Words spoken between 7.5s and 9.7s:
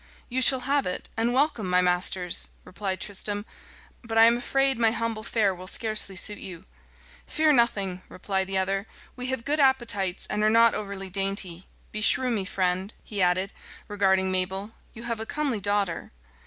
nothing," replied the other; "we have good